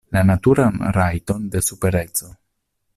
La 0.15 0.21
naturan 0.29 0.79
rajton 0.97 1.47
de 1.57 1.63
supereco. 1.69 2.35